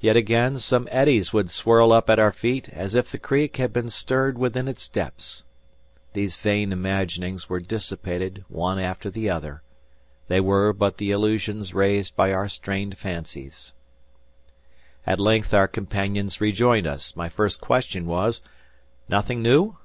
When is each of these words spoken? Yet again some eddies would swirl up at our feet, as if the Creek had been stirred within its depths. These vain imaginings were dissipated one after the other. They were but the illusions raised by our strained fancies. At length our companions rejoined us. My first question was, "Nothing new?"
Yet 0.00 0.16
again 0.16 0.56
some 0.56 0.88
eddies 0.90 1.34
would 1.34 1.50
swirl 1.50 1.92
up 1.92 2.08
at 2.08 2.18
our 2.18 2.32
feet, 2.32 2.70
as 2.70 2.94
if 2.94 3.10
the 3.12 3.18
Creek 3.18 3.58
had 3.58 3.74
been 3.74 3.90
stirred 3.90 4.38
within 4.38 4.66
its 4.66 4.88
depths. 4.88 5.44
These 6.14 6.36
vain 6.36 6.72
imaginings 6.72 7.50
were 7.50 7.60
dissipated 7.60 8.42
one 8.48 8.78
after 8.78 9.10
the 9.10 9.28
other. 9.28 9.62
They 10.28 10.40
were 10.40 10.72
but 10.72 10.96
the 10.96 11.10
illusions 11.10 11.74
raised 11.74 12.16
by 12.16 12.32
our 12.32 12.48
strained 12.48 12.96
fancies. 12.96 13.74
At 15.06 15.20
length 15.20 15.52
our 15.52 15.68
companions 15.68 16.40
rejoined 16.40 16.86
us. 16.86 17.14
My 17.14 17.28
first 17.28 17.60
question 17.60 18.06
was, 18.06 18.40
"Nothing 19.10 19.42
new?" 19.42 19.76